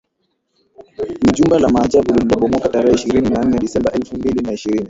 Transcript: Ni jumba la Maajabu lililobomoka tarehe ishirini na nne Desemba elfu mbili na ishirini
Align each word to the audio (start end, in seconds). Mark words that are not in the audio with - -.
Ni 1.21 1.31
jumba 1.33 1.59
la 1.59 1.69
Maajabu 1.69 2.13
lililobomoka 2.13 2.69
tarehe 2.69 2.95
ishirini 2.95 3.29
na 3.29 3.43
nne 3.45 3.59
Desemba 3.59 3.91
elfu 3.91 4.15
mbili 4.17 4.41
na 4.41 4.53
ishirini 4.53 4.79